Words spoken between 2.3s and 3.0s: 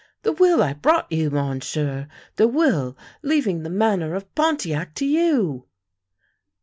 The will